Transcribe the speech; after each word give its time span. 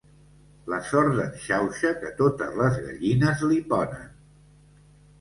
La 0.73 0.79
sort 0.91 1.11
d'en 1.19 1.35
Xauxa, 1.43 1.93
que 2.05 2.11
totes 2.23 2.59
les 2.65 2.83
gallines 2.89 3.47
li 3.53 3.63
ponen. 3.71 4.13